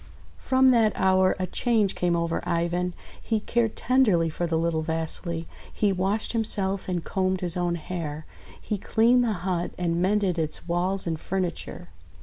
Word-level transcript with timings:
'1 0.39 0.39
From 0.39 0.69
that 0.69 0.93
hour 0.95 1.35
a 1.37 1.45
change 1.45 1.93
came 1.93 2.15
over 2.15 2.41
Ivan. 2.43 2.95
He 3.21 3.39
cared 3.39 3.75
tenderly 3.75 4.31
for 4.31 4.47
the 4.47 4.57
little 4.57 4.81
Vasily. 4.81 5.47
He 5.71 5.93
washed 5.93 6.33
himself 6.33 6.89
and 6.89 7.03
combed 7.03 7.41
his 7.41 7.55
own 7.55 7.75
hair. 7.75 8.25
He 8.59 8.79
cleaned 8.79 9.23
the 9.23 9.33
hut 9.45 9.73
and 9.77 10.01
mended 10.01 10.39
its 10.39 10.67
walls 10.67 11.05
and 11.05 11.19
furni 11.19 11.53
ture. 11.55 11.89